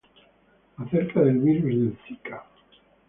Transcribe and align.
Acerca 0.77 1.19
del 1.21 1.37
virus 1.37 1.63
del 1.63 1.95
Zika 2.07 2.43